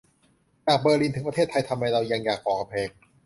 [0.65, 2.89] จากเบอร์ลินถึงประเทศไทยทำไมเรายังอยากก่อกำแพง